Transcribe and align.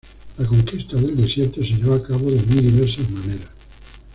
La 0.39 0.47
conquista 0.47 0.95
del 0.95 1.15
desierto 1.15 1.61
se 1.61 1.75
llevó 1.75 1.93
a 1.93 2.01
cabo 2.01 2.31
de 2.31 2.41
muy 2.41 2.55
diversas 2.59 3.07
maneras. 3.11 3.49